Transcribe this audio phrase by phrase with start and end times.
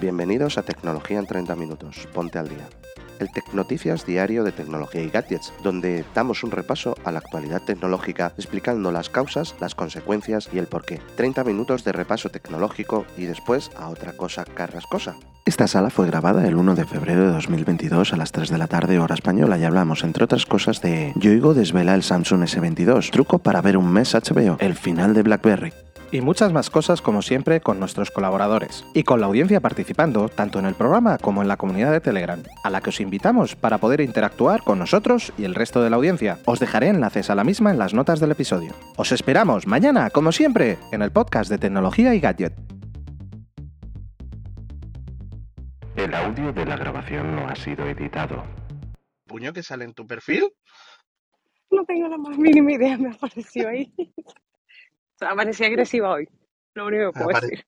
[0.00, 2.08] Bienvenidos a Tecnología en 30 Minutos.
[2.14, 2.66] Ponte al día.
[3.18, 8.32] El Tecnoticias diario de tecnología y gadgets, donde damos un repaso a la actualidad tecnológica
[8.38, 11.02] explicando las causas, las consecuencias y el porqué.
[11.16, 15.16] 30 minutos de repaso tecnológico y después a otra cosa carrascosa.
[15.44, 18.68] Esta sala fue grabada el 1 de febrero de 2022 a las 3 de la
[18.68, 23.38] tarde hora española y hablamos entre otras cosas de Yoigo desvela el Samsung S22, truco
[23.40, 25.72] para ver un mes HBO, el final de BlackBerry,
[26.12, 30.58] y muchas más cosas como siempre con nuestros colaboradores y con la audiencia participando tanto
[30.58, 33.78] en el programa como en la comunidad de Telegram, a la que os invitamos para
[33.78, 36.38] poder interactuar con nosotros y el resto de la audiencia.
[36.46, 38.74] Os dejaré enlaces a la misma en las notas del episodio.
[38.96, 42.54] Os esperamos mañana, como siempre, en el podcast de tecnología y gadget.
[45.96, 48.42] El audio de la grabación no ha sido editado.
[49.26, 50.50] ¿Puño que sale en tu perfil?
[51.70, 53.92] No tengo la más mínima idea, me apareció ahí.
[55.20, 56.28] Aparecí agresiva hoy.
[56.74, 57.64] Lo único que puedo Apare- decir.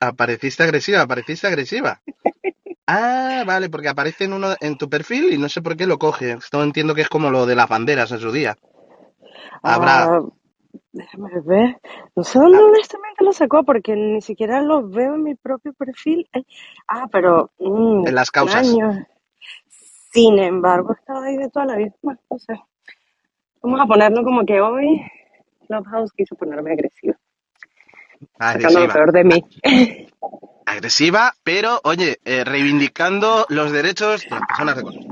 [0.00, 2.00] Apareciste agresiva, apareciste agresiva.
[2.90, 5.98] Ah, vale, porque aparece en, uno, en tu perfil y no sé por qué lo
[5.98, 6.32] coge.
[6.32, 8.56] Esto entiendo que es como lo de las banderas en su día.
[9.62, 10.20] Habrá, Ah,
[10.92, 11.78] déjame ver.
[12.16, 16.26] No sé dónde honestamente lo sacó porque ni siquiera lo veo en mi propio perfil.
[16.32, 16.46] Ay,
[16.88, 18.74] Ah, pero mm, en las causas.
[20.12, 21.92] Sin embargo, estaba ahí de toda la vida.
[22.02, 22.58] No sé.
[23.62, 25.02] Vamos a ponerlo como que hoy
[25.68, 28.92] Clubhouse quiso ponerme agresiva, lo Agresiva.
[28.92, 29.44] peor de mí.
[30.66, 35.04] Agresiva, pero oye, eh, reivindicando los derechos de las personas de color.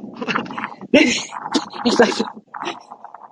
[1.85, 2.25] Exacto.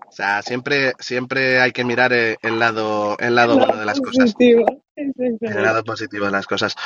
[0.09, 4.01] O sea, siempre, siempre hay que mirar eh, el lado, el lado bueno de las
[4.01, 4.35] cosas.
[4.39, 6.77] El lado positivo de las cosas.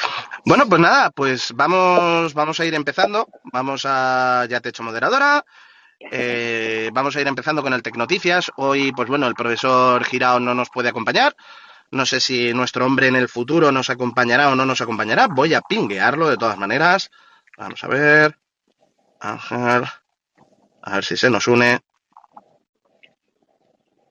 [0.47, 3.29] Bueno, pues nada, pues vamos, vamos a ir empezando.
[3.53, 5.45] Vamos a, ya te he hecho moderadora.
[6.01, 8.51] Eh, vamos a ir empezando con el Tecnoticias.
[8.57, 11.35] Hoy, pues bueno, el profesor Girao no nos puede acompañar.
[11.91, 15.27] No sé si nuestro hombre en el futuro nos acompañará o no nos acompañará.
[15.27, 17.11] Voy a pinguearlo de todas maneras.
[17.57, 18.39] Vamos a ver.
[19.21, 19.85] Ángel.
[20.83, 21.81] A ver si se nos une.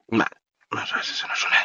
[0.09, 0.31] Vale.
[0.71, 1.57] Vamos a ver si se nos une.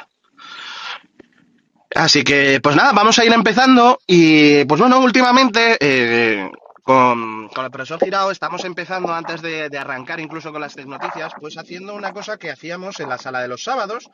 [1.94, 3.98] Así que, pues nada, vamos a ir empezando.
[4.06, 6.50] Y pues bueno, últimamente eh,
[6.82, 11.94] con, el profesor Girao estamos empezando, antes de, arrancar incluso con las noticias, pues haciendo
[11.94, 14.10] una cosa que hacíamos en la sala de los sábados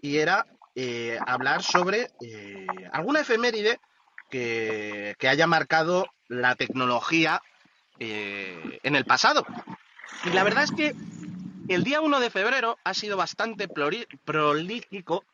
[0.00, 3.80] y era eh, hablar sobre eh, alguna efeméride
[4.28, 7.42] que, que haya marcado la tecnología
[7.98, 9.44] eh, en el pasado.
[10.24, 10.94] Y la verdad es que
[11.68, 15.24] el día 1 de febrero ha sido bastante prolífico.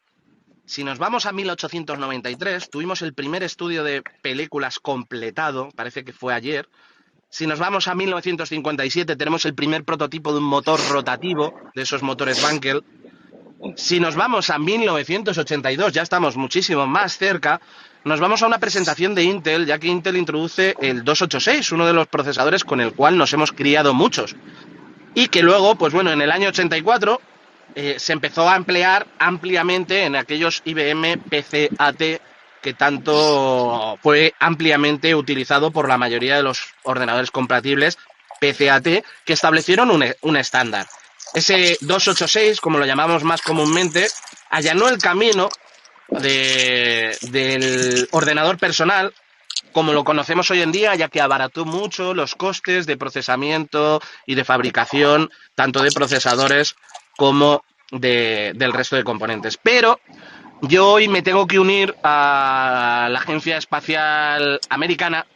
[0.66, 6.34] Si nos vamos a 1893, tuvimos el primer estudio de películas completado, parece que fue
[6.34, 6.68] ayer.
[7.30, 12.02] Si nos vamos a 1957, tenemos el primer prototipo de un motor rotativo, de esos
[12.02, 12.82] motores Wankel.
[13.76, 17.60] Si nos vamos a 1982, ya estamos muchísimo más cerca,
[18.04, 21.92] nos vamos a una presentación de Intel, ya que Intel introduce el 286, uno de
[21.92, 24.34] los procesadores con el cual nos hemos criado muchos.
[25.14, 27.20] Y que luego, pues bueno, en el año 84
[27.76, 32.02] eh, se empezó a emplear ampliamente en aquellos IBM PCAT
[32.62, 37.98] que tanto fue ampliamente utilizado por la mayoría de los ordenadores compatibles
[38.40, 40.86] PCAT que establecieron un, un estándar.
[41.34, 44.08] Ese 286, como lo llamamos más comúnmente,
[44.50, 45.48] allanó el camino
[46.08, 49.12] de- del ordenador personal
[49.72, 54.34] como lo conocemos hoy en día, ya que abarató mucho los costes de procesamiento y
[54.34, 56.76] de fabricación, tanto de procesadores
[57.16, 59.58] como de- del resto de componentes.
[59.62, 60.00] Pero
[60.62, 65.26] yo hoy me tengo que unir a la Agencia Espacial Americana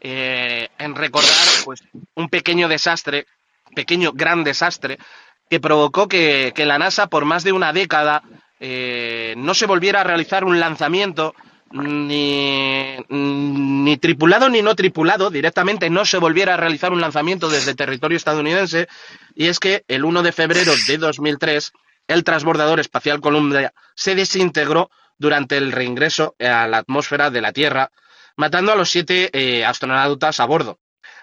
[0.00, 1.30] eh, en recordar
[1.64, 1.82] pues,
[2.14, 3.26] un pequeño desastre,
[3.74, 4.98] pequeño gran desastre,
[5.50, 8.22] que provocó que, que la NASA por más de una década
[8.60, 11.34] eh, no se volviera a realizar un lanzamiento
[11.72, 17.74] ni, ni tripulado ni no tripulado, directamente no se volviera a realizar un lanzamiento desde
[17.74, 18.88] territorio estadounidense,
[19.34, 21.72] y es que el 1 de febrero de 2003
[22.08, 27.92] el transbordador espacial Columbia se desintegró durante el reingreso a la atmósfera de la Tierra,
[28.36, 30.78] matando a los siete eh, astronautas a bordo.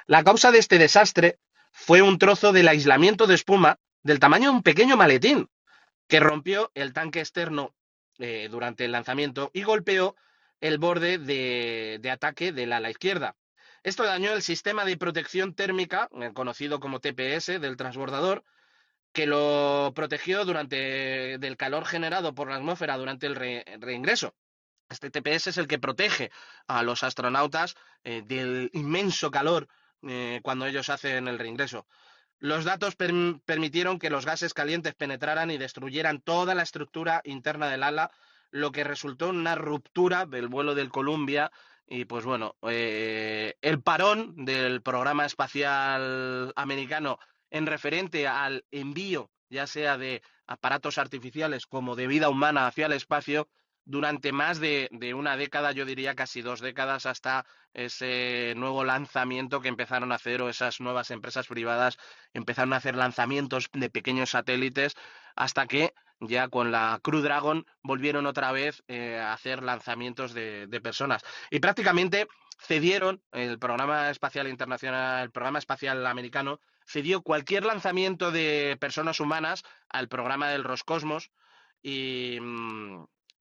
[0.06, 1.40] La causa de este desastre
[1.72, 5.50] fue un trozo del aislamiento de espuma del tamaño de un pequeño maletín
[6.08, 7.74] que rompió el tanque externo
[8.20, 10.16] eh, durante el lanzamiento y golpeó
[10.62, 13.36] el borde de, ataque del ala izquierda.
[13.84, 18.44] Esto dañó el sistema de protección térmica, eh, conocido como TPS, del transbordador,
[19.12, 24.36] que lo protegió durante del calor generado por la atmósfera durante el re- reingreso.
[24.90, 26.32] Este TPS es el que protege
[26.68, 29.68] a los astronautas eh, del inmenso calor
[30.08, 31.88] eh, cuando ellos hacen el reingreso.
[32.40, 37.70] Los datos perm- permitieron que los gases calientes penetraran y destruyeran toda la estructura interna
[37.70, 38.12] del ala,
[38.52, 41.52] lo que resultó una ruptura del vuelo del Columbia
[41.88, 47.20] Y pues bueno, eh, el parón del programa espacial americano
[47.52, 52.94] en referente al envío, ya sea de aparatos artificiales como de vida humana hacia el
[52.94, 53.48] espacio,
[53.86, 59.68] durante más de, una década, yo diría casi dos décadas, hasta ese nuevo lanzamiento que
[59.68, 61.98] empezaron a hacer o esas nuevas empresas privadas
[62.34, 64.96] empezaron a hacer lanzamientos de pequeños satélites
[65.36, 65.94] hasta que
[66.28, 71.24] ya con la Crew Dragon volvieron otra vez eh, a hacer lanzamientos de, personas.
[71.50, 72.28] Y prácticamente
[72.60, 79.64] cedieron el programa espacial internacional, el programa espacial americano, cedió cualquier lanzamiento de personas humanas
[79.90, 81.32] al programa del Roscosmos
[81.82, 83.06] y, mm,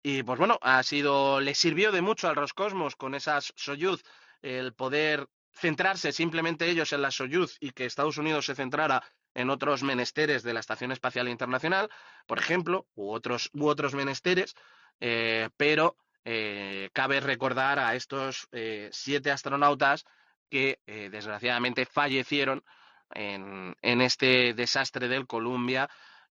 [0.04, 4.04] y pues bueno, ha sido, le sirvió de mucho al Roscosmos con esas Soyuz
[4.42, 9.04] el poder centrarse simplemente ellos en la Soyuz y que Estados Unidos se centrara
[9.34, 11.90] en otros menesteres de la Estación Espacial Internacional,
[12.28, 14.56] por ejemplo, u otros, u otros menesteres,
[15.00, 20.06] eh, pero eh, cabe recordar a estos eh, siete astronautas
[20.50, 22.64] que desgraciadamente fallecieron
[23.10, 25.90] en, en, este desastre del Columbia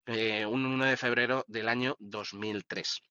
[0.05, 3.01] un 1 de febrero del año 2003.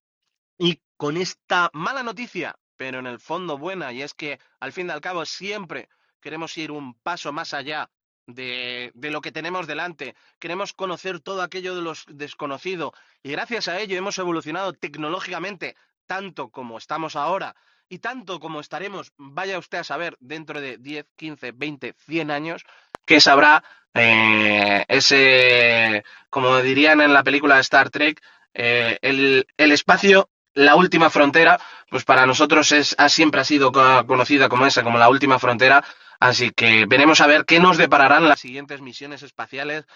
[0.59, 4.89] Y con esta mala noticia, pero en el fondo buena, y es que al fin
[4.89, 5.89] y al cabo siempre
[6.21, 7.89] queremos ir un paso más allá
[8.29, 12.93] de, lo que tenemos delante, queremos conocer todo aquello de los desconocido
[13.23, 15.75] y gracias a ello hemos evolucionado tecnológicamente
[16.07, 17.57] tanto como estamos ahora
[17.89, 22.65] y tanto como estaremos, vaya usted a saber, dentro de 10, 15, 20, 100 años,
[23.07, 23.65] que sabrá
[23.95, 28.23] eh, ese, como dirían en la película de Star Trek,
[28.53, 30.29] eh, el, el espacio
[30.59, 34.99] la última frontera, pues para nosotros es, ha, siempre ha sido conocida como esa, como
[34.99, 35.85] la última frontera.
[36.21, 39.87] Así que veremos a ver qué nos depararán las siguientes misiones espaciales.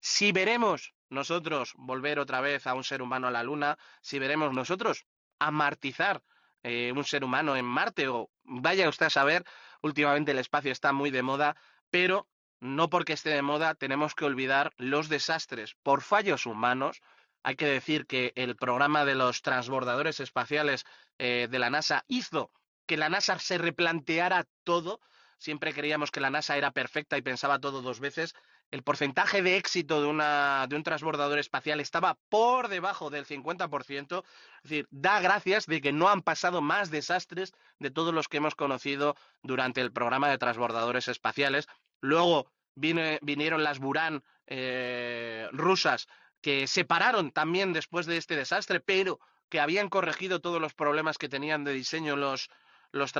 [0.00, 4.52] Si veremos nosotros volver otra vez a un ser humano a la Luna, si veremos
[4.52, 5.06] nosotros
[5.38, 6.22] amartizar
[6.62, 9.44] eh, un ser humano en Marte, o vaya usted a saber,
[9.82, 11.56] últimamente el espacio está muy de moda,
[11.90, 12.28] pero
[12.60, 17.00] no porque esté de moda tenemos que olvidar los desastres por fallos humanos
[17.42, 20.84] hay que decir que el programa de los transbordadores espaciales
[21.18, 22.50] eh, de la NASA hizo
[22.86, 25.00] que la NASA se replanteara todo.
[25.40, 28.34] Siempre creíamos que la NASA era perfecta y pensaba todo dos veces.
[28.70, 34.22] El porcentaje de éxito de, una, de un transbordador espacial estaba por debajo del 50%.
[34.62, 38.36] Es decir, da gracias de que no han pasado más desastres de todos los que
[38.36, 41.68] hemos conocido durante el programa de transbordadores espaciales.
[42.02, 46.06] Luego vinieron las Buran eh, rusas
[46.42, 51.16] que se pararon también después de este desastre, pero que habían corregido todos los problemas
[51.16, 52.50] que tenían de diseño los,
[52.92, 53.12] los,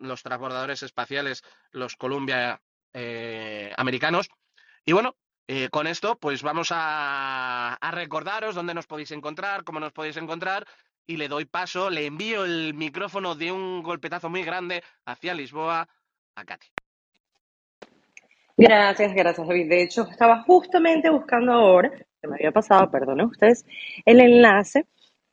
[0.00, 1.42] los transbordadores espaciales,
[1.72, 2.60] los Columbia
[2.92, 4.28] eh, americanos.
[4.84, 5.16] Y bueno,
[5.46, 10.16] eh, con esto, pues vamos a, a, recordaros dónde nos podéis encontrar, cómo nos podéis
[10.16, 10.66] encontrar,
[11.06, 15.88] y le doy paso, le envío el micrófono de un golpetazo muy grande hacia Lisboa
[16.36, 16.68] a Katy.
[18.56, 19.68] Gracias, gracias David.
[19.68, 21.90] De hecho, estaba justamente buscando ahora
[22.20, 23.64] que me había pasado, perdonen ustedes,
[24.04, 24.86] el enlace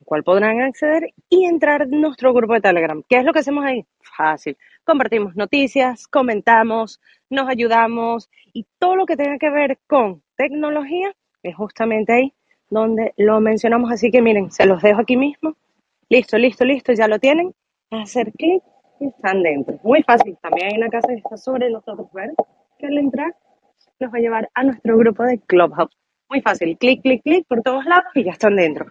[0.07, 3.03] cual podrán acceder y entrar en nuestro grupo de Telegram.
[3.09, 3.85] ¿Qué es lo que hacemos ahí?
[3.99, 4.57] Fácil.
[4.85, 11.13] Compartimos noticias, comentamos, nos ayudamos y todo lo que tenga que ver con tecnología
[11.43, 12.33] es justamente ahí
[12.69, 13.91] donde lo mencionamos.
[13.91, 15.57] Así que miren, se los dejo aquí mismo.
[16.07, 17.53] Listo, listo, listo, ya lo tienen.
[17.91, 18.63] Hacer clic
[19.01, 19.77] y están dentro.
[19.83, 20.37] Muy fácil.
[20.41, 22.31] También hay una casa que está sobre nosotros, ¿ver?
[22.79, 23.35] Que al entrar
[23.99, 25.91] nos va a llevar a nuestro grupo de Clubhouse.
[26.29, 28.85] Muy fácil, clic, clic, clic por todos lados y ya están dentro.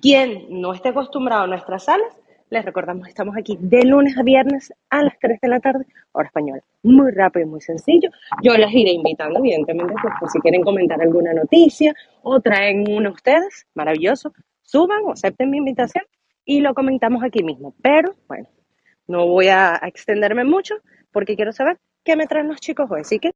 [0.00, 2.12] Quien no esté acostumbrado a nuestras salas,
[2.50, 5.86] les recordamos que estamos aquí de lunes a viernes a las 3 de la tarde,
[6.12, 6.62] hora española.
[6.82, 8.10] Muy rápido y muy sencillo.
[8.42, 13.66] Yo les iré invitando, evidentemente, pues, si quieren comentar alguna noticia o traen uno ustedes,
[13.74, 16.04] maravilloso, suban o acepten mi invitación
[16.44, 17.74] y lo comentamos aquí mismo.
[17.82, 18.48] Pero, bueno,
[19.08, 20.76] no voy a extenderme mucho
[21.10, 23.00] porque quiero saber qué me traen los chicos hoy.
[23.00, 23.32] Así que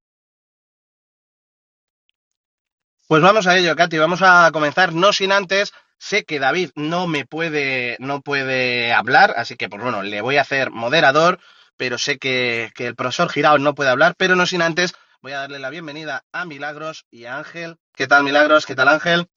[3.09, 3.99] pues vamos a ello, Katy.
[3.99, 5.73] Vamos a comenzar, no sin antes.
[6.00, 10.38] Sé que David no me puede, no puede hablar, así que, pues bueno, le voy
[10.38, 11.38] a hacer moderador,
[11.76, 15.40] pero sé que, el profesor Girao no puede hablar, pero no sin antes voy a
[15.40, 17.76] darle la bienvenida a Milagros y a Ángel.
[17.95, 18.64] ¿Qué tal, Milagros?
[18.64, 19.28] ¿Qué tal, Ángel?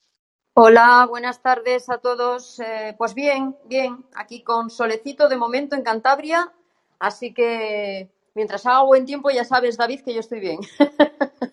[0.53, 2.61] Hola, buenas tardes a todos.
[2.61, 6.53] Eh, pues bien, bien, aquí con solecito de momento en Cantabria,
[6.97, 10.61] así que mientras haga buen tiempo ya sabes, David, que yo estoy bien.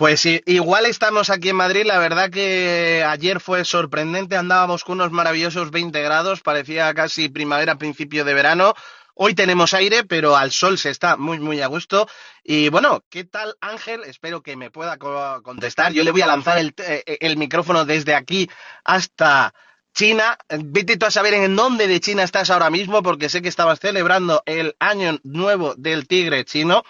[0.00, 5.12] Pues igual estamos aquí en Madrid, la verdad que ayer fue sorprendente, andábamos con unos
[5.12, 8.72] maravillosos 20 grados, parecía casi primavera, principio de verano.
[9.12, 12.08] Hoy tenemos aire, pero al sol se está muy, muy a gusto.
[12.42, 14.04] Y bueno, ¿qué tal Ángel?
[14.04, 15.92] Espero que me pueda contestar.
[15.92, 18.48] Yo le voy a lanzar el, eh, el micrófono desde aquí
[18.84, 19.52] hasta
[19.92, 20.38] China.
[20.48, 23.80] Vete tú a saber en dónde de China estás ahora mismo, porque sé que estabas
[23.80, 26.84] celebrando el año nuevo del tigre chino.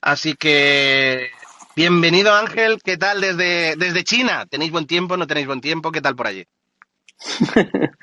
[0.00, 1.30] Así que,
[1.76, 4.46] bienvenido Ángel, ¿qué tal desde, desde China?
[4.46, 5.16] ¿Tenéis buen tiempo?
[5.16, 5.92] ¿No tenéis buen tiempo?
[5.92, 6.44] ¿Qué tal por allí?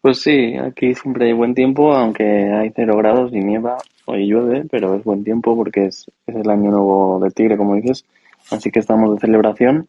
[0.00, 3.76] Pues sí, aquí siempre hay buen tiempo, aunque hay cero grados y nieva,
[4.06, 7.74] hoy llueve, pero es buen tiempo porque es, es el año nuevo del tigre, como
[7.74, 8.06] dices.
[8.50, 9.88] Así que estamos de celebración.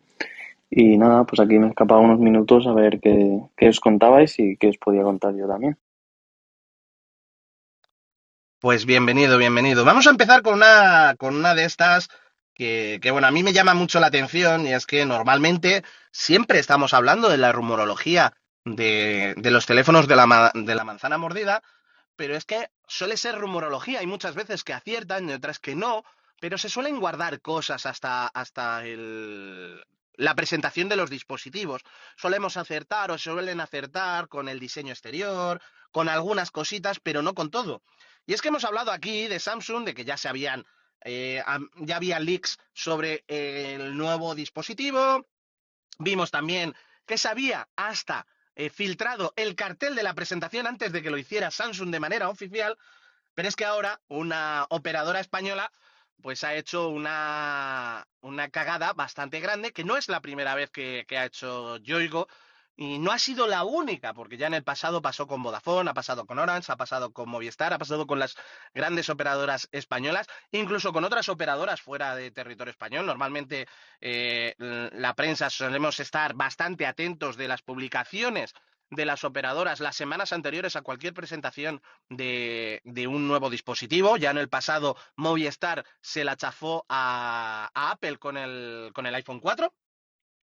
[0.69, 4.37] Y nada, pues aquí me he escapado unos minutos a ver qué, qué os contabais
[4.39, 5.77] y qué os podía contar yo también.
[8.59, 9.85] Pues bienvenido, bienvenido.
[9.85, 12.09] Vamos a empezar con una, con una de estas
[12.53, 16.93] que, bueno, a mí me llama mucho la atención y es que normalmente siempre estamos
[16.93, 18.33] hablando de la rumorología
[18.65, 21.63] de, de los teléfonos de la, de la manzana mordida,
[22.15, 23.99] pero es que suele ser rumorología.
[23.99, 26.03] Hay muchas veces que aciertan y otras que no,
[26.39, 29.81] pero se suelen guardar cosas hasta, hasta el,
[30.15, 31.81] la presentación de los dispositivos.
[32.15, 37.49] Solemos acertar o suelen acertar con el diseño exterior, con algunas cositas, pero no con
[37.49, 37.81] todo.
[38.25, 40.65] Y es que hemos hablado aquí de Samsung, de que ya se habían,
[41.03, 41.43] eh,
[41.77, 45.27] ya había leaks sobre el nuevo dispositivo.
[45.99, 51.01] Vimos también que se había hasta eh, filtrado el cartel de la presentación antes de
[51.01, 52.77] que lo hiciera Samsung de manera oficial,
[53.33, 55.71] pero es que ahora una operadora española
[56.21, 61.05] pues ha hecho una, una cagada bastante grande, que no es la primera vez que,
[61.07, 62.27] que ha hecho Yoigo,
[62.81, 65.93] y no ha sido la única, porque ya en el pasado pasó con Vodafone, ha
[65.93, 68.35] pasado con Orange, ha pasado con Movistar, ha pasado con las
[68.73, 73.05] grandes operadoras españolas, incluso con otras operadoras fuera de territorio español.
[73.05, 73.67] Normalmente
[73.99, 78.55] eh, la prensa solemos estar bastante atentos de las publicaciones
[78.89, 84.17] de las operadoras las semanas anteriores a cualquier presentación de, de un nuevo dispositivo.
[84.17, 89.13] Ya en el pasado Movistar se la chafó a, a Apple con el, con el
[89.13, 89.71] iPhone 4.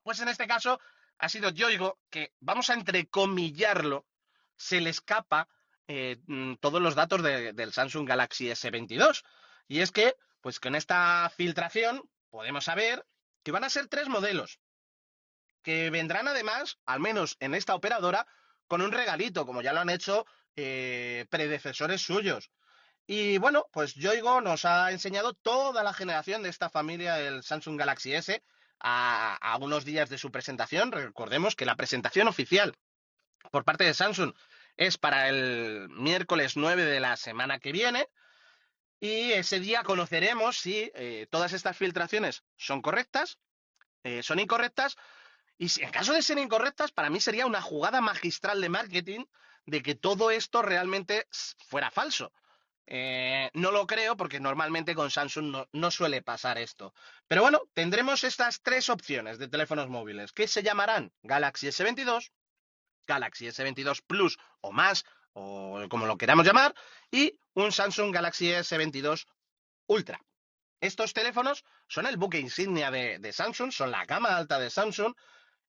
[0.02, 0.80] Pues en este caso
[1.18, 4.06] ha sido Yoigo que, vamos a entrecomillarlo,
[4.56, 5.48] se le escapa
[5.86, 9.22] eh, mm, todos los datos de- del Samsung Galaxy S22.
[9.68, 13.04] Y es que, pues con esta filtración podemos saber
[13.42, 14.60] que van a ser tres modelos,
[15.62, 18.26] que vendrán además, al menos en esta operadora,
[18.66, 22.50] con un regalito, como ya lo han hecho eh, predecesores suyos.
[23.06, 27.78] Y bueno, pues Yoigo nos ha enseñado toda la generación de esta familia del Samsung
[27.78, 28.42] Galaxy S
[28.80, 30.92] a, unos días de su presentación.
[30.92, 32.76] Recordemos que la presentación oficial
[33.50, 34.34] por parte de Samsung
[34.76, 38.08] es para el miércoles 9 de la semana que viene.
[39.00, 43.38] Y ese día conoceremos si eh, todas estas filtraciones son correctas,
[44.02, 44.96] eh, son incorrectas.
[45.58, 49.24] Y si en caso de ser incorrectas, para mí sería una jugada magistral de marketing
[49.66, 51.26] de que todo esto realmente
[51.68, 52.32] fuera falso.
[52.86, 56.92] Eh, no lo creo porque normalmente con Samsung no, suele pasar esto.
[57.26, 62.30] Pero bueno, tendremos estas tres opciones de teléfonos móviles que se llamarán Galaxy S22,
[63.06, 66.74] Galaxy S22 Plus o más, o como lo queramos llamar,
[67.10, 69.26] y un Samsung Galaxy S22
[69.86, 70.20] Ultra.
[70.80, 75.14] Estos teléfonos son el buque insignia de, de Samsung, son la gama alta de Samsung,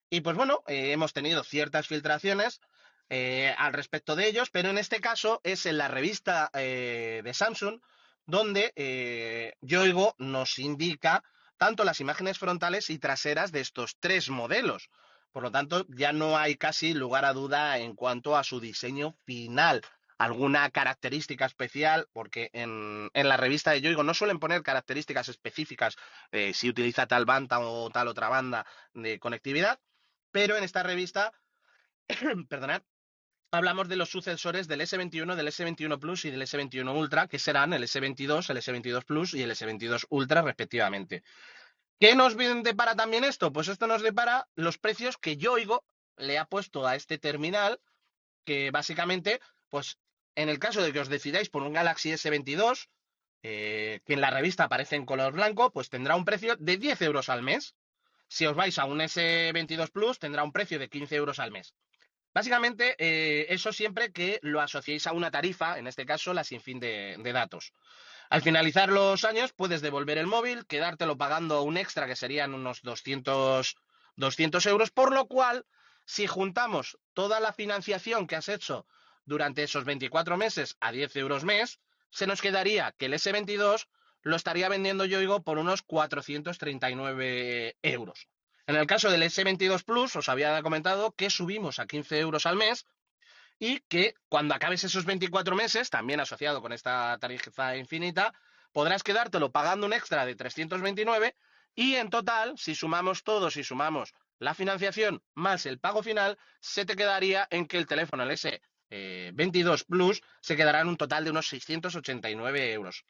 [0.09, 2.61] y pues bueno, eh, hemos tenido ciertas filtraciones
[3.09, 7.33] eh, al respecto de ellos, pero en este caso es en la revista eh, de
[7.33, 7.79] Samsung
[8.25, 11.23] donde eh, Yoigo nos indica
[11.57, 14.89] tanto las imágenes frontales y traseras de estos tres modelos.
[15.31, 19.15] Por lo tanto, ya no hay casi lugar a duda en cuanto a su diseño
[19.25, 19.81] final.
[20.17, 25.97] Alguna característica especial, porque en, en la revista de Yoigo no suelen poner características específicas
[26.53, 29.79] si utiliza tal banda o tal otra banda de conectividad,
[30.31, 31.33] pero en esta revista,
[32.49, 32.81] perdonad,
[33.55, 37.73] hablamos de los sucesores del S21, del S21 Plus y del S21 Ultra, que serán
[37.73, 41.23] el S22, el S22 Plus y el S22 Ultra respectivamente.
[41.99, 43.53] ¿Qué nos depara también esto?
[43.53, 45.83] Pues esto nos depara los precios que Yoigo
[46.17, 47.79] le ha puesto a este terminal,
[48.43, 49.97] que básicamente, pues
[50.35, 52.87] en el caso de que os decidáis por un Galaxy S22,
[53.43, 57.01] eh, que en la revista aparece en color blanco, pues tendrá un precio de 10
[57.03, 57.75] euros al mes.
[58.27, 61.73] Si os vais a un S22 Plus, tendrá un precio de 15 euros al mes.
[62.35, 66.59] Básicamente, eh, eso siempre que lo asociéis a una tarifa, en este caso la sin
[66.59, 67.71] fin de, de datos.
[68.29, 72.81] Al finalizar los años, puedes devolver el móvil, quedártelo pagando un extra que serían unos
[72.81, 73.77] 200,
[74.17, 75.65] 200 euros, por lo cual,
[76.03, 78.85] si juntamos toda la financiación que has hecho
[79.23, 83.87] durante esos 24 meses a 10 euros mes, se nos quedaría que el S22
[84.23, 88.27] lo estaría vendiendo Yoigo por unos 439 euros.
[88.67, 92.55] En el caso del S22 Plus, os había comentado que subimos a 15 euros al
[92.55, 92.87] mes
[93.59, 98.33] y que cuando acabes esos 24 meses, también asociado con esta tarifa infinita,
[98.71, 101.35] podrás quedártelo pagando un extra de 329
[101.75, 106.85] y en total, si sumamos todo, si sumamos la financiación más el pago final, se
[106.85, 111.31] te quedaría en que el teléfono, el S22 Plus, se quedará en un total de
[111.31, 113.05] unos 689 euros.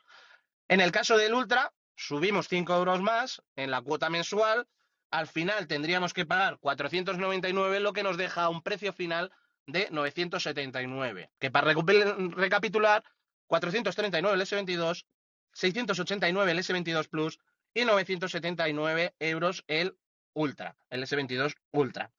[0.67, 4.67] En el caso del Ultra, subimos 5 euros más en la cuota mensual.
[5.15, 9.31] Al final tendríamos que pagar 499, lo que nos deja un precio final
[9.65, 11.29] de 979.
[11.39, 13.01] Que para recapitular,
[13.47, 15.05] 439 el S22,
[15.53, 17.39] 689 el S22 Plus
[17.73, 19.97] y 979 euros el
[20.33, 22.11] Ultra, el S22 Ultra.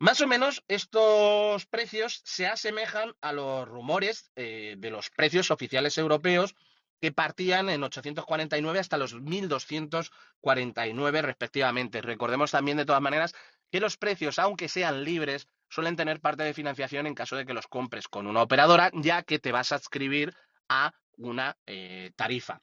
[0.00, 5.96] Más o menos estos precios se asemejan a los rumores eh, de los precios oficiales
[5.96, 6.56] europeos
[7.02, 12.00] que partían en 849 hasta los 1249 respectivamente.
[12.00, 13.34] Recordemos también de todas maneras
[13.72, 17.54] que los precios, aunque sean libres, suelen tener parte de financiación en caso de que
[17.54, 20.32] los compres con una operadora, ya que te vas a adscribir
[20.68, 22.62] a una eh, tarifa.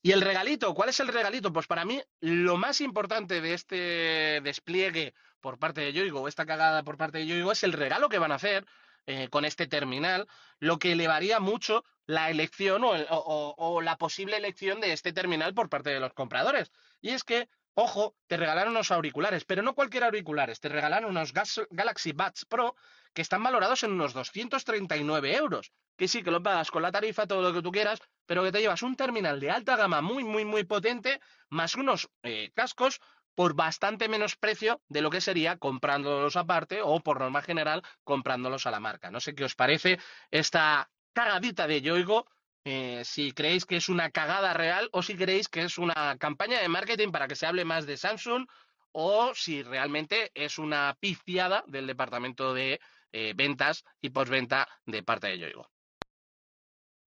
[0.00, 1.52] Y el regalito, ¿cuál es el regalito?
[1.52, 6.82] Pues para mí lo más importante de este despliegue por parte de Yoigo, esta cagada
[6.84, 8.64] por parte de Yoigo, es el regalo que van a hacer
[9.06, 10.26] eh, con este terminal,
[10.58, 15.90] lo que elevaría mucho la elección o, la posible elección de este terminal por parte
[15.90, 16.70] de los compradores.
[17.00, 21.32] Y es que, ojo, te regalaron unos auriculares, pero no cualquier auriculares, te regalaron unos
[21.70, 22.76] Galaxy Buds Pro
[23.12, 27.26] que están valorados en unos 239 euros que sí, que lo pagas con la tarifa,
[27.26, 30.24] todo lo que tú quieras, pero que te llevas un terminal de alta gama muy,
[30.24, 33.00] muy, muy potente, más unos eh, cascos
[33.34, 38.66] por bastante menos precio de lo que sería comprándolos aparte o por norma general comprándolos
[38.66, 39.10] a la marca.
[39.10, 39.98] No sé qué os parece
[40.30, 42.26] esta cagadita de Yoigo,
[42.66, 46.60] eh, si creéis que es una cagada real o si creéis que es una campaña
[46.60, 48.46] de marketing para que se hable más de Samsung
[48.92, 52.80] o si realmente es una pifiada del departamento de
[53.12, 55.68] eh, ventas y postventa de parte de Yoigo.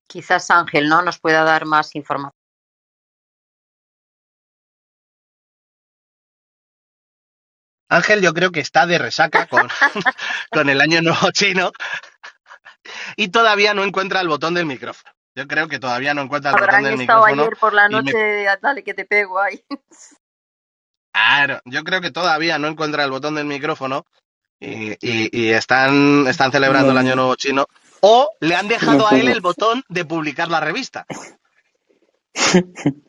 [0.07, 1.01] Quizás Ángel, ¿no?
[1.01, 2.33] Nos pueda dar más información.
[7.89, 9.67] Ángel yo creo que está de resaca con,
[10.51, 11.71] con el año nuevo chino
[13.15, 15.12] y todavía no encuentra el botón del micrófono.
[15.36, 17.27] Yo creo que todavía no encuentra el botón del micrófono.
[17.27, 19.64] estado ayer por la noche, dale que te pego ahí.
[21.14, 24.05] Claro, yo creo que todavía no encuentra el botón del micrófono
[24.59, 27.66] y, y, están, están celebrando el año nuevo chino
[28.01, 31.07] o le han dejado a él el botón de publicar la revista.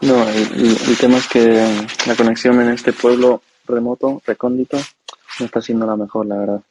[0.00, 4.76] No, el, tema es que la conexión en este pueblo remoto, recóndito,
[5.38, 6.62] no está siendo la mejor, la verdad.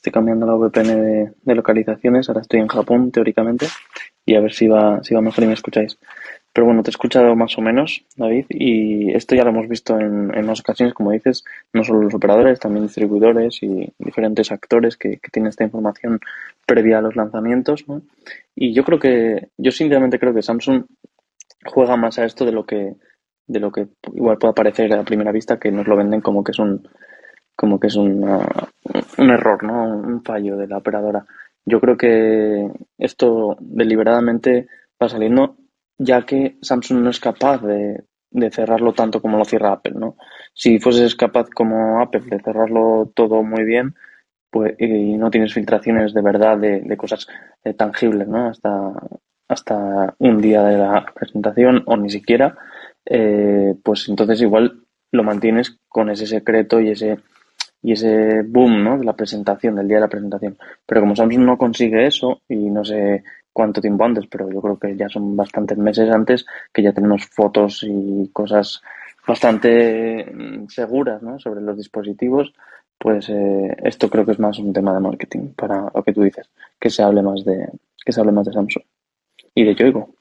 [0.00, 3.66] Estoy cambiando la VPN de, localizaciones, ahora estoy en Japón, teóricamente,
[4.24, 5.98] y a ver si va, si va mejor y me escucháis.
[6.54, 10.00] Pero bueno, te he escuchado más o menos, David, y esto ya lo hemos visto
[10.00, 14.96] en, en más ocasiones, como dices, no solo los operadores, también distribuidores y diferentes actores
[14.96, 16.18] que, que tienen esta información
[16.64, 17.86] previa a los lanzamientos.
[17.86, 18.00] ¿no?
[18.54, 20.86] Y yo creo que, yo sinceramente creo que Samsung
[21.66, 22.94] juega más a esto de lo que,
[23.46, 26.52] de lo que igual puede parecer a primera vista, que nos lo venden como que
[26.52, 26.88] es un,
[27.54, 27.96] como que es
[29.18, 29.84] un error, ¿no?
[29.84, 31.24] Un fallo de la operadora.
[31.64, 34.66] Yo creo que esto deliberadamente
[35.00, 35.56] va saliendo
[36.00, 38.04] ya que Samsung no es capaz de,
[38.50, 40.16] cerrarlo tanto como lo cierra Apple, ¿no?
[40.54, 43.94] Si fueses capaz como Apple de cerrarlo todo muy bien,
[44.50, 47.28] pues y no tienes filtraciones de verdad de, cosas
[47.64, 48.48] eh, tangibles, ¿no?
[48.48, 48.92] Hasta,
[49.48, 52.56] hasta un día de la presentación o ni siquiera,
[53.04, 57.18] eh, pues entonces igual lo mantienes con ese secreto y ese
[57.82, 58.98] y ese boom ¿no?
[58.98, 60.58] de la presentación, del día de la presentación.
[60.86, 64.78] Pero como Samsung no consigue eso y no sé cuánto tiempo antes, pero yo creo
[64.78, 68.82] que ya son bastantes meses antes que ya tenemos fotos y cosas
[69.26, 71.38] bastante mm, seguras ¿no?
[71.38, 72.52] sobre los dispositivos,
[72.98, 76.22] pues eh, esto creo que es más un tema de marketing para lo que tú
[76.22, 77.68] dices, que se hable más de
[78.04, 78.84] que se hable más de Samsung
[79.54, 80.14] y de Yoigo.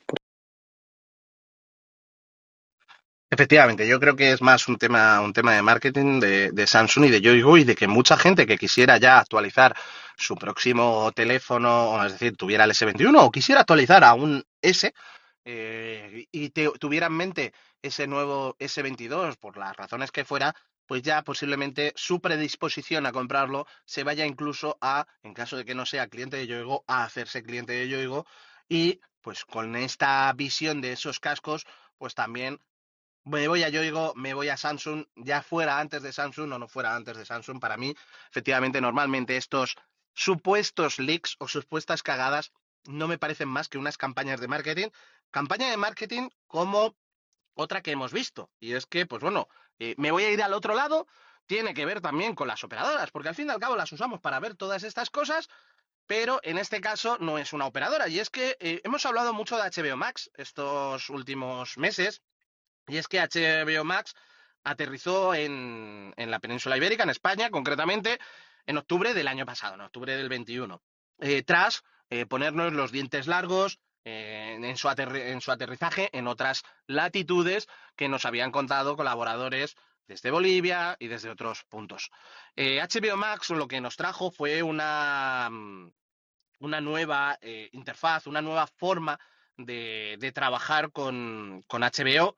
[3.31, 7.05] Efectivamente, yo creo que es más un tema, un tema de marketing de, de Samsung
[7.05, 9.75] y de Yoigo y de que mucha gente que quisiera ya actualizar
[10.17, 14.93] su próximo teléfono, es decir, tuviera el S21 o quisiera actualizar a un S
[15.45, 20.53] y tuviera en mente ese nuevo S22 por las razones que fuera,
[20.85, 25.75] pues ya posiblemente su predisposición a comprarlo se vaya incluso a, en caso de que
[25.75, 28.25] no sea cliente de Yoigo, a hacerse cliente de Yoigo.
[28.67, 31.65] Y pues con esta visión de esos cascos,
[31.97, 32.59] pues también
[33.29, 36.67] me voy a Yoigo, me voy a Samsung, ya fuera antes de Samsung o no
[36.67, 37.95] fuera antes de Samsung, para mí,
[38.29, 39.75] efectivamente, normalmente estos
[40.13, 42.51] supuestos leaks o supuestas cagadas
[42.85, 44.89] no me parecen más que unas campañas de marketing.
[45.31, 46.95] Campaña de marketing como
[47.53, 48.49] otra que hemos visto.
[48.59, 51.07] Y es que, pues bueno, eh, me voy a ir al otro lado.
[51.45, 54.19] Tiene que ver también con las operadoras, porque al fin y al cabo las usamos
[54.21, 55.49] para ver todas estas cosas,
[56.05, 58.07] pero en este caso no es una operadora.
[58.07, 62.21] Y es que eh, hemos hablado mucho de HBO Max estos últimos meses,
[62.89, 64.15] y es que HBO Max
[64.63, 68.19] aterrizó en, en la península ibérica, en España, concretamente
[68.65, 70.81] en octubre del año pasado, en octubre del 21,
[71.21, 74.87] eh, tras eh, ponernos los dientes largos eh, en, su
[75.51, 79.75] aterrizaje en otras latitudes que nos habían contado colaboradores
[80.07, 82.09] desde Bolivia y desde otros puntos.
[82.55, 85.91] HBO Max lo que nos trajo fue una, mm,
[86.59, 87.37] una nueva
[87.71, 89.19] interfaz, una nueva forma
[89.57, 92.35] de, de trabajar con, con HBO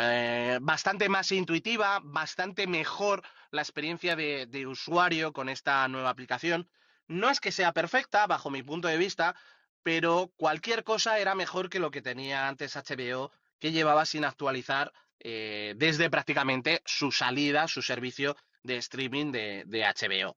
[0.00, 6.68] eh, bastante más intuitiva, bastante mejor la experiencia de, usuario con esta nueva aplicación.
[7.06, 9.34] No es que sea perfecta, bajo mi punto de vista,
[9.82, 14.92] pero cualquier cosa era mejor que lo que tenía antes HBO, que llevaba sin actualizar
[15.20, 20.36] eh, desde prácticamente su salida, su servicio de streaming de, de HBO.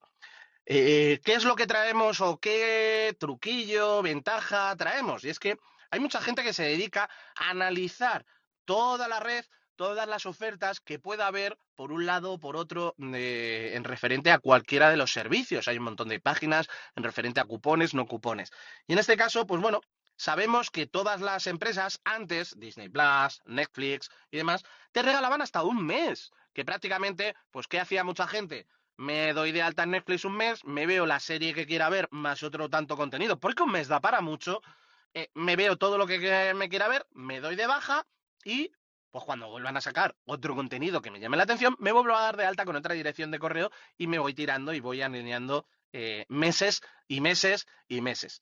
[0.66, 5.24] Eh, ¿Qué es lo que traemos o qué truquillo, ventaja traemos?
[5.24, 5.58] Y es que
[5.90, 8.26] hay mucha gente que se dedica a analizar
[8.72, 9.44] toda la red,
[9.76, 14.32] todas las ofertas que pueda haber por un lado o por otro eh, en referente
[14.32, 15.68] a cualquiera de los servicios.
[15.68, 18.50] Hay un montón de páginas en referente a cupones, no cupones.
[18.88, 19.82] Y en este caso, pues bueno,
[20.16, 25.86] sabemos que todas las empresas antes, Disney Plus, Netflix y demás, te regalaban hasta un
[25.86, 26.32] mes.
[26.54, 28.68] Que prácticamente, pues, ¿qué hacía mucha gente?
[28.96, 32.08] Me doy de alta en Netflix un mes, me veo la serie que quiera ver,
[32.12, 34.62] más otro tanto contenido, porque un mes da para mucho.
[35.14, 38.08] Eh, me veo todo lo que me quiera ver, me doy de baja
[38.44, 38.72] y
[39.12, 42.22] pues cuando vuelvan a sacar otro contenido que me llame la atención, me vuelvo a
[42.22, 45.68] dar de alta con otra dirección de correo y me voy tirando y voy alineando
[45.92, 48.42] eh, meses y meses y meses.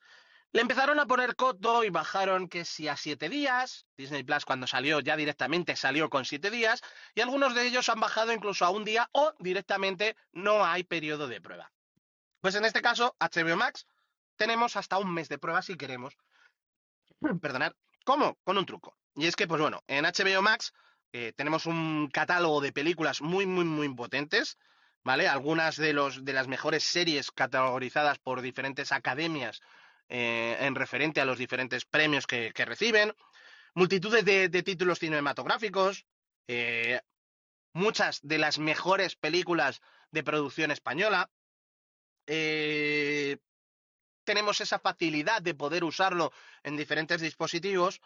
[0.51, 4.67] Le empezaron a poner coto y bajaron que si a siete días, Disney Plus cuando
[4.67, 6.81] salió ya directamente salió con siete días,
[7.13, 11.27] y algunos de ellos han bajado incluso a un día o directamente no hay periodo
[11.27, 11.71] de prueba.
[12.41, 13.85] Pues en este caso, HBO Max,
[14.37, 16.17] tenemos hasta un mes de prueba si queremos.
[17.41, 17.73] Perdonad.
[18.03, 18.37] ¿Cómo?
[18.43, 18.98] Con un truco.
[19.15, 20.73] Y es que, pues bueno, en HBO Max
[21.11, 24.57] eh, tenemos un catálogo de películas muy, muy, muy potentes,
[25.03, 25.27] ¿vale?
[25.27, 29.61] Algunas de, los, de las mejores series categorizadas por diferentes academias
[30.07, 33.15] eh, en referente a los diferentes premios que, reciben,
[33.73, 36.05] multitudes de, de títulos cinematográficos,
[36.47, 37.01] eh,
[37.73, 41.29] muchas de las mejores películas de producción española.
[44.23, 47.99] tenemos esa facilidad de poder usarlo en diferentes dispositivos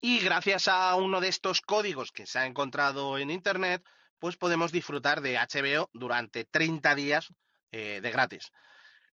[0.00, 3.82] y gracias a uno de estos códigos que se ha encontrado en Internet,
[4.18, 7.32] pues podemos disfrutar de HBO durante 30 días
[7.72, 8.52] eh, de gratis.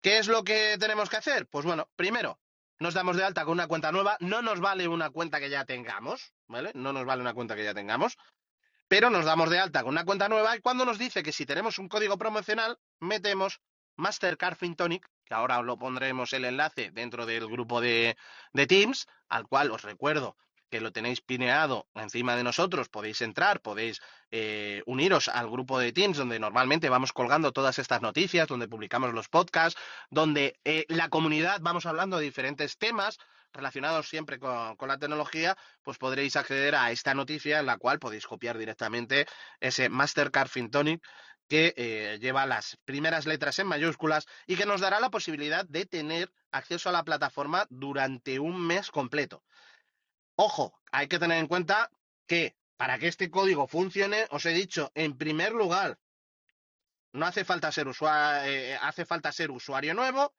[0.01, 1.47] ¿Qué es lo que tenemos que hacer?
[1.47, 2.39] Pues bueno, primero,
[2.79, 4.17] nos damos de alta con una cuenta nueva.
[4.21, 6.71] No nos vale una cuenta que ya tengamos, ¿vale?
[6.73, 8.17] No nos vale una cuenta que ya tengamos.
[8.87, 11.45] Pero nos damos de alta con una cuenta nueva y cuando nos dice que si
[11.45, 13.59] tenemos un código promocional, metemos
[13.97, 18.17] Mastercard FinTonic, que ahora lo pondremos el enlace dentro del grupo de,
[18.53, 20.37] de Teams, al cual os recuerdo
[20.69, 24.01] que lo tenéis pineado encima de nosotros, podéis entrar, podéis
[24.31, 29.13] eh, uniros al grupo de Teams donde normalmente vamos colgando todas estas noticias, donde publicamos
[29.13, 29.79] los podcasts,
[30.09, 33.17] donde eh, la comunidad vamos hablando de diferentes temas
[33.51, 37.97] relacionados siempre con, con, la tecnología, pues podréis acceder a esta noticia en la cual
[37.97, 39.25] podéis copiar directamente
[39.59, 41.01] ese Mastercard FinTonic
[41.49, 45.85] que eh, lleva las primeras letras en mayúsculas y que nos dará la posibilidad de
[45.85, 49.43] tener acceso a la plataforma durante un mes completo.
[50.41, 51.91] Ojo, hay que tener en cuenta
[52.25, 55.99] que para que este código funcione, os he dicho, en primer lugar,
[57.11, 60.33] no hace falta ser usuario, eh, hace falta ser usuario nuevo.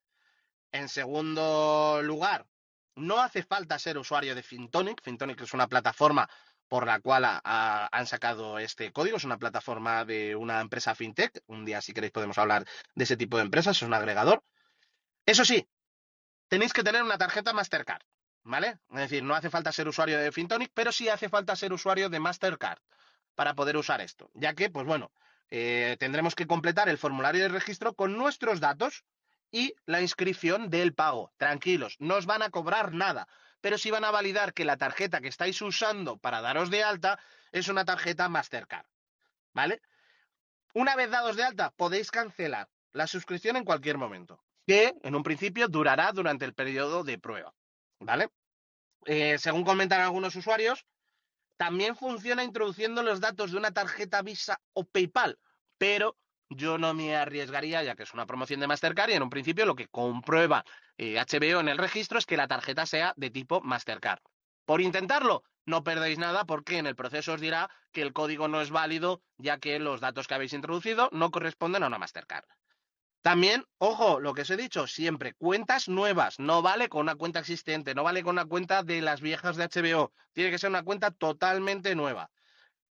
[0.73, 2.47] En segundo lugar,
[2.95, 5.03] no hace falta ser usuario de Fintonic.
[5.03, 6.31] Fintonic es una plataforma
[6.67, 9.19] por la cual han sacado este código.
[9.19, 11.43] Es una plataforma de una empresa fintech.
[11.47, 13.77] Un día, si queréis, podemos hablar de ese tipo de empresas.
[13.77, 14.43] Es un agregador.
[15.27, 15.69] Eso sí,
[16.49, 18.01] tenéis que tener una tarjeta Mastercard.
[18.51, 18.81] ¿Vale?
[18.91, 22.09] Es decir, no hace falta ser usuario de Fintonic, pero sí hace falta ser usuario
[22.09, 22.81] de Mastercard
[23.37, 24.29] para poder usar esto.
[24.35, 25.13] Ya que, pues bueno,
[25.51, 29.05] eh, tendremos que completar el formulario de registro con nuestros datos
[29.53, 31.33] y la inscripción del pago.
[31.37, 33.29] Tranquilos, no os van a cobrar nada,
[33.61, 37.21] pero sí van a validar que la tarjeta que estáis usando para daros de alta
[37.53, 38.87] es una tarjeta Mastercard.
[39.55, 39.81] ¿Vale?
[40.75, 45.23] Una vez dados de alta, podéis cancelar la suscripción en cualquier momento, que en un
[45.23, 47.55] principio durará durante el periodo de prueba.
[48.01, 48.31] ¿Vale?
[49.07, 50.87] Eh, según comentan algunos usuarios,
[51.57, 55.39] también funciona introduciendo los datos de una tarjeta Visa o PayPal,
[55.79, 56.17] pero
[56.49, 59.67] yo no me arriesgaría, ya que es una promoción de Mastercard y en un principio
[59.67, 60.65] lo que comprueba
[60.99, 64.21] HBO eh, en el registro es que la tarjeta sea de tipo Mastercard.
[64.65, 68.61] Por intentarlo, no perdéis nada porque en el proceso os dirá que el código no
[68.61, 72.45] es válido, ya que los datos que habéis introducido no corresponden a una Mastercard.
[73.23, 77.41] También, ojo, lo que os he dicho, siempre, cuentas nuevas, no vale con una cuenta
[77.41, 80.83] existente, no vale con una cuenta de las viejas de HBO, tiene que ser una
[80.83, 82.31] cuenta totalmente nueva.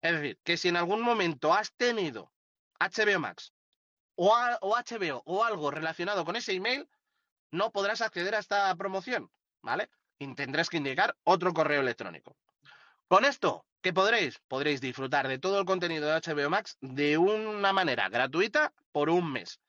[0.02, 2.32] Es decir, que si en algún momento has tenido
[2.80, 3.54] HBO Max
[4.16, 6.90] o, HBO o algo relacionado con ese email,
[7.52, 9.30] no podrás acceder a esta promoción,
[9.62, 9.90] ¿vale?
[10.18, 12.36] Y tendrás que indicar otro correo electrónico.
[13.08, 14.40] Con esto, ¿qué podréis?
[14.48, 19.32] Podréis disfrutar de todo el contenido de HBO Max de una manera gratuita por un
[19.32, 19.60] mes.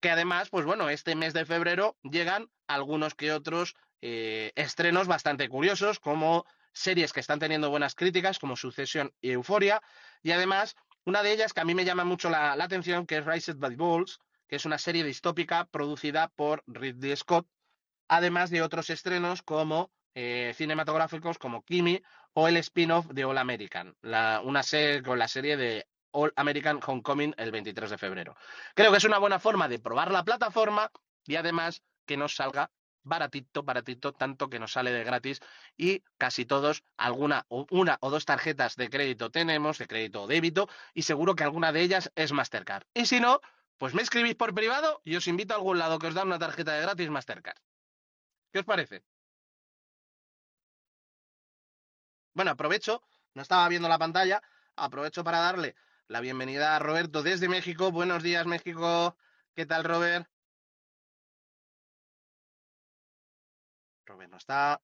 [0.00, 5.48] Que además, pues bueno, este mes de febrero llegan algunos que otros eh, estrenos bastante
[5.48, 9.82] curiosos, como series que están teniendo buenas críticas, como Succession y Euphoria,
[10.22, 13.18] y además una de ellas que a mí me llama mucho la, la atención, que
[13.18, 17.46] es Raised by Wolves, que es una serie distópica producida por Ridley Scott,
[18.08, 23.94] además de otros estrenos como eh, cinematográficos como Kimi o el spin-off de All American,
[24.02, 28.36] la- una serie con la serie de All American Homecoming el 23 de febrero.
[28.74, 30.90] Creo que es una buena forma de probar la plataforma
[31.24, 32.70] y además que nos salga
[33.02, 35.40] baratito, baratito, tanto que nos sale de gratis
[35.76, 40.26] y casi todos alguna o una o dos tarjetas de crédito tenemos, de crédito o
[40.26, 42.86] débito, y seguro que alguna de ellas es Mastercard.
[42.94, 43.40] Y si no,
[43.78, 46.38] pues me escribís por privado y os invito a algún lado que os da una
[46.38, 47.58] tarjeta de gratis Mastercard.
[48.52, 49.02] ¿Qué os parece?
[52.34, 53.02] Bueno, aprovecho,
[53.34, 54.42] no estaba viendo la pantalla,
[54.76, 55.74] aprovecho para darle
[56.10, 57.92] la bienvenida a Roberto desde México.
[57.92, 59.16] Buenos días, México.
[59.54, 60.26] ¿Qué tal, Robert?
[64.04, 64.82] Robert no está.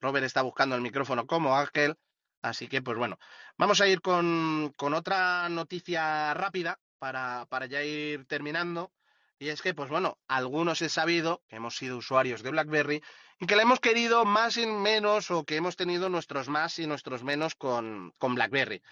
[0.00, 1.98] Robert está buscando el micrófono como Ángel.
[2.40, 3.18] Así que, pues bueno,
[3.58, 8.90] vamos a ir con, con otra noticia rápida para, para ya ir terminando.
[9.38, 13.02] Y es que, pues bueno, algunos he sabido que hemos sido usuarios de BlackBerry
[13.38, 16.86] y que le hemos querido más y menos o que hemos tenido nuestros más y
[16.86, 18.82] nuestros menos con, con BlackBerry.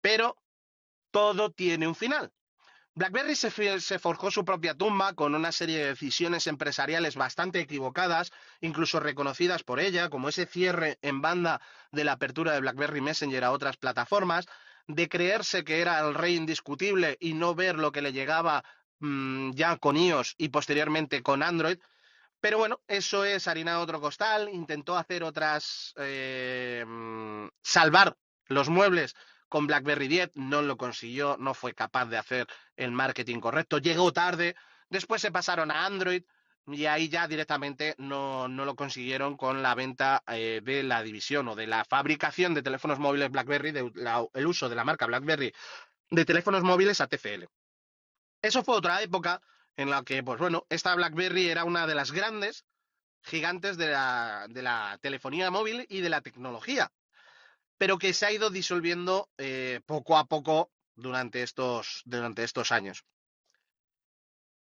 [0.00, 0.36] Pero
[1.16, 2.30] todo tiene un final.
[2.94, 9.00] BlackBerry se, forjó su propia tumba con una serie de decisiones empresariales bastante equivocadas, incluso
[9.00, 13.52] reconocidas por ella, como ese cierre en banda de la apertura de BlackBerry Messenger a
[13.52, 14.44] otras plataformas,
[14.88, 18.62] de creerse que era el rey indiscutible y no ver lo que le llegaba
[18.98, 21.78] mm, ya con iOS y posteriormente con Android.
[22.40, 24.50] Pero bueno, eso es harina de otro costal.
[24.50, 25.94] Intentó hacer otras.
[25.96, 29.14] eh, mm, salvar los muebles
[29.48, 34.12] con BlackBerry 10, no lo consiguió, no fue capaz de hacer el marketing correcto, llegó
[34.12, 34.56] tarde.
[34.88, 36.22] Después se pasaron a Android
[36.66, 41.48] y ahí ya directamente no, no lo consiguieron con la venta eh, de la división
[41.48, 45.06] o de la fabricación de teléfonos móviles BlackBerry, de la- el uso de la marca
[45.06, 45.52] BlackBerry
[46.10, 47.48] de teléfonos móviles a TCL.
[48.42, 49.40] Eso fue otra época
[49.76, 52.64] en la que, pues bueno, esta BlackBerry era una de las grandes
[53.22, 56.92] gigantes de la, de la telefonía móvil y de la tecnología,
[57.78, 63.04] pero que se ha ido disolviendo eh, poco a poco durante estos, durante estos años.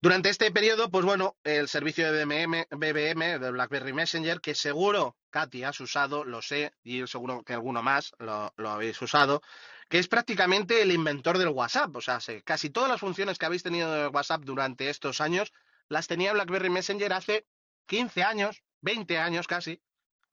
[0.01, 5.65] Durante este periodo, pues bueno, el servicio de BBM, de BlackBerry Messenger, que seguro, Katy,
[5.65, 9.41] has usado, lo sé, y seguro que alguno más lo, habéis usado,
[9.89, 11.97] que es prácticamente el inventor del WhatsApp.
[11.97, 15.55] O sea, se- casi todas las funciones que habéis tenido de WhatsApp durante estos años
[15.89, 17.47] las tenía BlackBerry Messenger hace
[17.87, 19.81] 15 años, 20 años casi,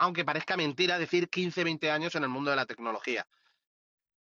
[0.01, 3.27] aunque parezca mentira decir 15, 20 años en el mundo de la tecnología.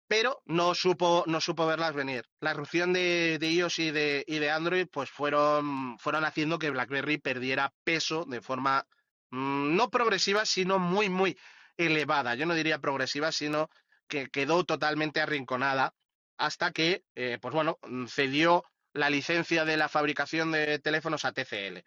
[0.09, 2.25] Pero no supo, no supo verlas venir.
[2.41, 8.25] La erupción de, iOS y de, Android pues fueron, fueron haciendo que BlackBerry perdiera peso
[8.25, 8.89] de forma
[9.31, 11.39] mm, no progresiva, sino muy, muy
[11.77, 12.35] elevada.
[12.35, 13.71] Yo no diría progresiva, sino
[14.09, 15.95] que quedó totalmente arrinconada
[16.39, 18.65] hasta que, eh, pues bueno, cedió
[18.95, 21.85] la licencia de la fabricación de teléfonos a TCL.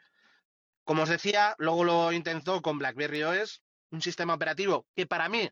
[0.86, 5.50] Como os decía, luego lo intentó con BlackBerry OS, un sistema operativo que para mí,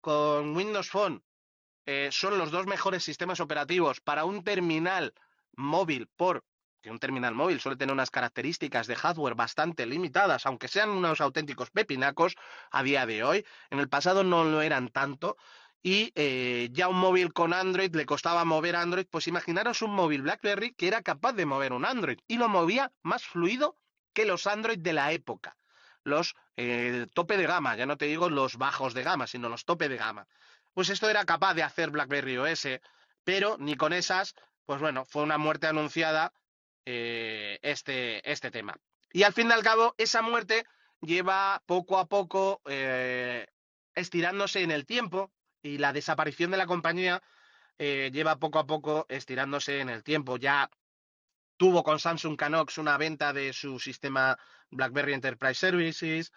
[0.00, 1.22] con Windows Phone,
[1.86, 5.14] eh, son los dos mejores sistemas operativos para un terminal
[5.56, 6.44] móvil, por
[6.82, 11.20] que un terminal móvil suele tener unas características de hardware bastante limitadas, aunque sean unos
[11.20, 12.36] auténticos pepinacos
[12.70, 13.46] a día de hoy.
[13.70, 15.36] En el pasado no lo eran tanto.
[15.82, 20.22] Y eh, ya un móvil con Android le costaba mover Android, pues imaginaros un móvil
[20.22, 23.76] BlackBerry que era capaz de mover un Android y lo movía más fluido
[24.12, 25.56] que los Android de la época.
[26.08, 29.64] Los eh, tope de gama, ya no te digo los bajos de gama, sino los
[29.64, 30.26] tope de gama.
[30.74, 32.66] Pues esto era capaz de hacer BlackBerry OS,
[33.24, 36.32] pero ni con esas, pues bueno, fue una muerte anunciada
[36.84, 38.76] eh, este, este tema.
[39.12, 40.64] Y al fin y al cabo, esa muerte
[41.00, 43.46] lleva poco a poco eh,
[43.94, 45.30] estirándose en el tiempo
[45.62, 47.22] y la desaparición de la compañía
[47.78, 50.36] lleva poco a poco estirándose en el tiempo.
[50.36, 50.68] Ya
[51.58, 54.38] tuvo con Samsung Canox una venta de su sistema
[54.70, 56.32] BlackBerry Enterprise Services.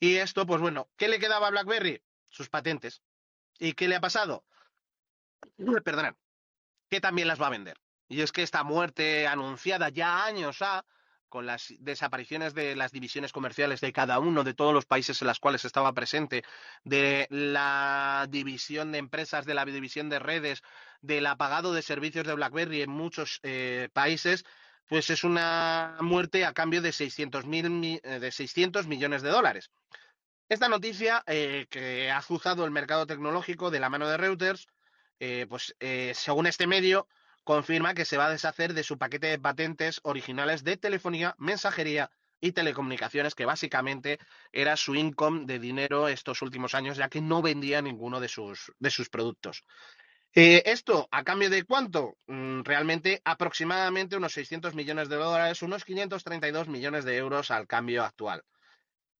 [0.00, 2.02] Y esto, pues bueno, ¿qué le quedaba a BlackBerry?
[2.28, 3.02] Sus patentes.
[3.60, 4.44] ¿Y qué le ha pasado?
[5.84, 6.14] Perdonad,
[6.88, 7.78] que también las va a vender.
[8.08, 10.84] Y es que esta muerte anunciada ya años ha,
[11.28, 15.28] con las desapariciones de las divisiones comerciales de cada uno de todos los países en
[15.28, 16.44] los cuales estaba presente,
[16.84, 20.62] de la división de empresas, de la división de redes,
[21.00, 24.44] del apagado de servicios de BlackBerry en muchos eh, países,
[24.88, 29.70] pues es una muerte a cambio de 600, mil, eh, de 600 millones de dólares.
[30.48, 34.66] Esta noticia eh, que ha azuzado el mercado tecnológico de la mano de Reuters,
[35.48, 35.74] pues
[36.12, 37.08] según este medio,
[37.44, 42.10] confirma que se va a deshacer de su paquete de patentes originales de telefonía, mensajería
[42.40, 44.18] y telecomunicaciones, que básicamente
[44.52, 48.72] era su income de dinero estos últimos años, ya que no vendía ninguno de sus,
[48.78, 49.64] de sus productos.
[50.34, 52.18] Eh, esto, ¿a cambio de cuánto?
[52.26, 58.02] Mm, realmente aproximadamente unos 600 millones de dólares, unos 532 millones de euros al cambio
[58.02, 58.42] actual.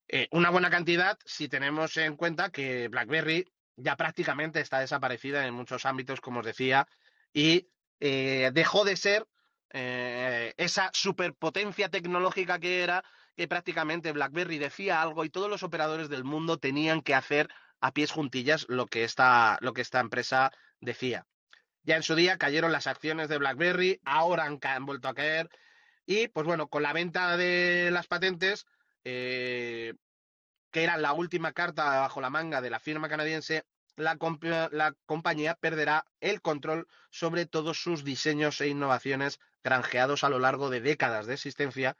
[0.08, 5.54] Eh, una buena cantidad si tenemos en cuenta que BlackBerry ya prácticamente está desaparecida en
[5.54, 6.86] muchos ámbitos, como os decía,
[7.32, 7.68] y
[8.06, 9.26] eh, dejó de ser
[9.70, 13.02] eh, esa superpotencia tecnológica que era,
[13.34, 17.48] que prácticamente BlackBerry decía algo y todos los operadores del mundo tenían que hacer
[17.80, 21.26] a pies juntillas lo que esta, lo que esta empresa decía.
[21.82, 25.48] Ya en su día cayeron las acciones de BlackBerry, ahora han, vuelto a caer
[26.04, 28.66] y, pues bueno, con la venta de las patentes,
[29.04, 29.94] eh,
[30.70, 33.64] que era la última carta bajo la manga de la firma canadiense,
[33.96, 34.16] la,
[35.06, 40.80] compañía perderá el control sobre todos sus diseños e innovaciones granjeados a lo largo de
[40.80, 41.96] décadas de existencia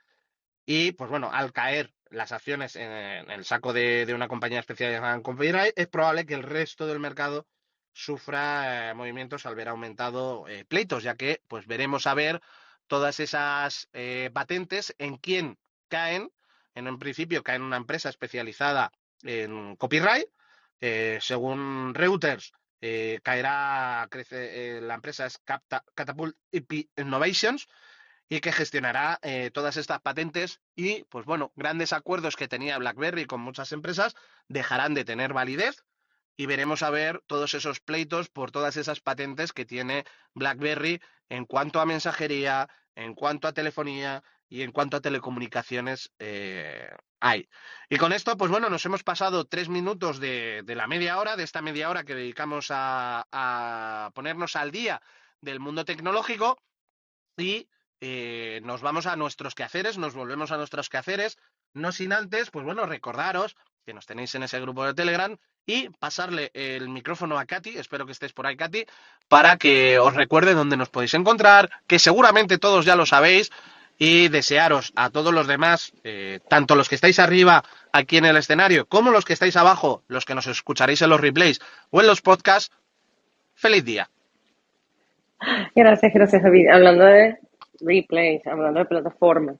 [0.65, 5.21] y, pues bueno, al caer las acciones en, el saco de, una compañía especializada en
[5.21, 7.47] copyright, es probable que el resto del mercado
[7.93, 12.41] sufra eh, movimientos al ver aumentado eh, pleitos, ya que pues veremos a ver
[12.87, 16.31] todas esas eh, patentes en quién caen.
[16.73, 18.91] En un principio caen una empresa especializada
[19.23, 20.27] en copyright,
[20.81, 25.39] eh, según Reuters, eh, caerá, crece, eh, la empresa es
[25.95, 27.67] Catapult IP Innovations
[28.27, 29.19] y que gestionará
[29.53, 34.15] todas estas patentes y, pues bueno, grandes acuerdos que tenía BlackBerry con muchas empresas
[34.47, 35.83] dejarán de tener validez
[36.37, 41.45] y veremos a ver todos esos pleitos por todas esas patentes que tiene BlackBerry en
[41.45, 46.11] cuanto a mensajería, en cuanto a telefonía y en cuanto a telecomunicaciones
[47.19, 47.49] hay.
[47.89, 51.43] Y con esto, pues bueno, nos hemos pasado tres minutos de, la media hora, de
[51.43, 55.01] esta media hora que dedicamos a, ponernos al día
[55.41, 56.61] del mundo tecnológico
[57.37, 57.67] y
[57.99, 61.37] eh, nos vamos a nuestros quehaceres, nos volvemos a nuestros quehaceres,
[61.73, 65.89] no sin antes, pues bueno, recordaros que nos tenéis en ese grupo de Telegram y
[65.89, 68.85] pasarle el micrófono a Katy, espero que estés por ahí Katy,
[69.27, 73.51] para que os recuerde dónde nos podéis encontrar, que seguramente todos ya lo sabéis,
[73.97, 78.37] y desearos a todos los demás, eh, tanto los que estáis arriba aquí en el
[78.37, 82.07] escenario como los que estáis abajo, los que nos escucharéis en los replays o en
[82.07, 82.75] los podcasts,
[83.53, 84.09] feliz día.
[85.75, 86.69] Gracias, gracias David.
[86.69, 87.37] Hablando de
[87.79, 89.57] replays, hablando de plataformas,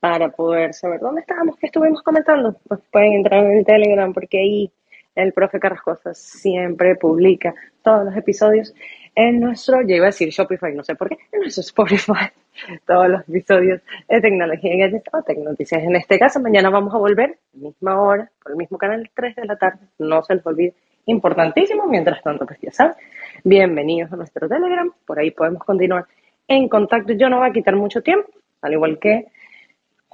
[0.00, 4.38] para poder saber dónde estábamos, qué estuvimos comentando, pues pueden entrar en el Telegram porque
[4.38, 4.72] ahí
[5.14, 8.74] el profe Carrascosa siempre publica todos los episodios
[9.14, 12.28] en nuestro, ya iba a decir Shopify, no sé por qué, en nuestro Spotify,
[12.86, 15.82] todos los episodios de tecnología y gadgets o tecnoticias.
[15.82, 19.44] En este caso, mañana vamos a volver, misma hora, por el mismo canal, 3 de
[19.46, 20.74] la tarde, no se les olvide,
[21.06, 22.94] importantísimo, mientras tanto, pues ya saben,
[23.42, 26.04] bienvenidos a nuestro Telegram, por ahí podemos continuar
[26.46, 27.14] en contacto.
[27.14, 28.28] Yo no voy a quitar mucho tiempo,
[28.60, 29.28] al igual que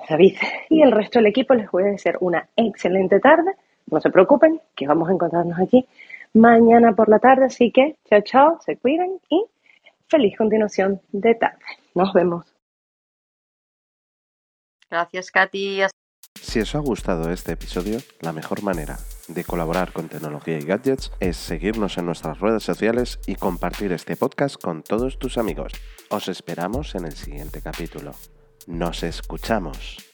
[0.09, 0.37] David
[0.69, 3.53] y el resto del equipo, les voy a desear una excelente tarde,
[3.91, 5.87] no se preocupen, que vamos a encontrarnos aquí
[6.35, 7.47] mañana por la tarde.
[7.47, 9.45] Así que, chao, chao, se cuiden y
[10.09, 11.59] feliz continuación de tarde.
[11.95, 12.47] Nos vemos.
[14.91, 15.83] Gracias, Katy.
[16.41, 21.13] Si os ha gustado este episodio, la mejor manera de colaborar con tecnología y gadgets
[21.21, 25.73] es seguirnos en nuestras redes sociales y compartir este podcast con todos tus amigos.
[26.11, 28.13] Os esperamos en el siguiente capítulo.
[28.67, 30.12] Nos escuchamos.